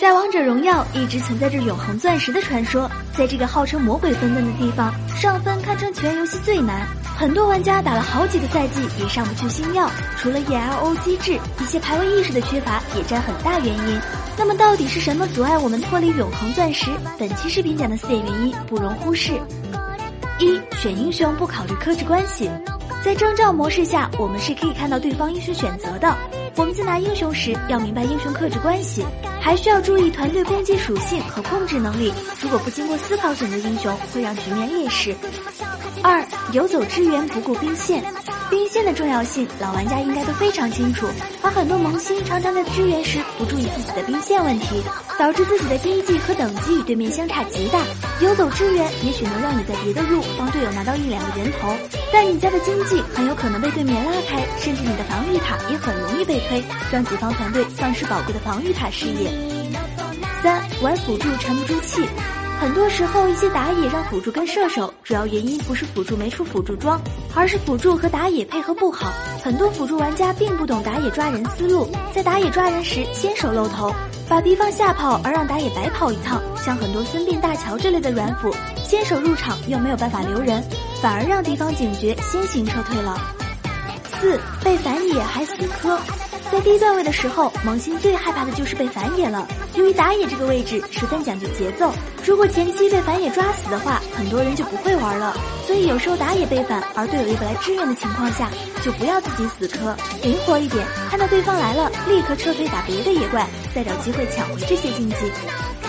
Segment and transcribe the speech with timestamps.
[0.00, 6.86] 在王者荣耀一直存在着永恒钻石的传说，在这个号称魔鬼分段的地方，上分堪称全游戏最难。
[7.16, 14.00] 很多玩家打了好几个赛季也上不去星耀，除了 ELO 机制，一些排位意识的缺乏也占很大原因。
[14.38, 16.90] 那么到底是什么阻碍我们脱离永恒钻石？
[17.18, 19.32] 本期视频讲的四点原因不容忽视。
[20.38, 22.50] 一选英雄不考虑克制关系，
[23.02, 26.14] 在征召模式下，我们是可以看到对方英雄选择的。
[26.56, 29.04] 我们在拿英雄时要明白英雄克制关系，
[29.40, 32.10] 还需要注意团队攻击属性和控制能力。
[32.40, 35.14] 如果不经过思考选择英雄，会让局面劣势。
[36.02, 38.02] 二游走支援不顾兵线，
[38.50, 41.06] 兵线的重要性老玩家应该都非常清楚，
[41.42, 44.82] 而很多萌新常常在支援时不注意自己的兵线问题，
[45.18, 47.80] 导致自己的经济和等级与对面相差极大。
[48.20, 51.74] 游走支援也许能让你在别的路帮队友拿到一两个人头，
[52.12, 59.30] 但你家的经济很有可能被对面拉开，甚至你的防御塔也很容易被推，让己方团队丧失宝贵的防御塔视野。
[60.42, 62.02] 三玩辅助沉不住气。
[62.58, 67.00] 很多时候，一些打野让辅助跟射手，主要原因不是辅助没出辅助装，
[67.34, 69.12] 而是辅助和打野配合不好。
[69.44, 73.94] 很多辅助玩家并不懂打野抓人思路，在打野抓人时先手露头，
[74.28, 76.42] 把敌方吓跑，而让打野白跑一趟。
[76.56, 78.50] 像很多孙膑、大乔这类的软辅，
[78.82, 80.64] 先手入场又没有办法留人，
[81.02, 83.35] 反而让敌方警觉，先行撤退了。
[84.20, 85.98] 四被反野还死磕。
[86.52, 89.46] 在低段位的时候，萌新最害怕的就是被反野了。
[89.74, 91.92] 由于打野这个位置十分讲究节奏，
[92.24, 95.36] 如果前期被反野抓死的话，很多人就不会玩了。
[95.66, 98.48] 所以有时候打野被反，而队友又不来支援的情况下，
[98.80, 103.44] 就不要自己死磕，灵活一点，看到对方来了，立刻撤退打别的野怪，
[103.74, 105.16] 再找机会抢回这些经济。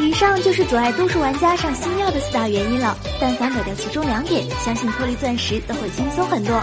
[0.00, 2.96] 以上就是阻碍多数玩家上星耀的四大原因了。
[3.20, 6.60] 但凡改掉其中两点，相信脱离钻石都会轻松很多。